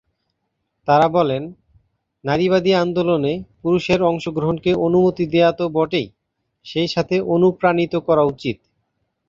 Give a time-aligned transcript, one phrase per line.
[0.87, 1.43] তারা বলেন,
[2.23, 6.07] নারীবাদী আন্দোলনে পুরুষের অংশগ্রহণকে অনুমতি দেয়া তো বটেই,
[6.65, 8.57] সেই সাথে অনুপ্রাণিত করা উচিত।